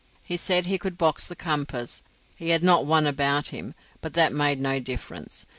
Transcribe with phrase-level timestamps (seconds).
[0.23, 2.01] He said he could box the compass;
[2.35, 5.45] he had not one about him, but that made no difference.